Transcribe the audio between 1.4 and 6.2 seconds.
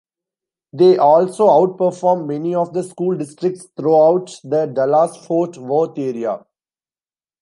outperform many of the school districts throughout the Dallas-Fort Worth